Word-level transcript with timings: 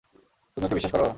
তুমি 0.57 0.65
ওকে 0.65 0.75
বিশ্বাস 0.77 0.91
কর? 0.93 1.01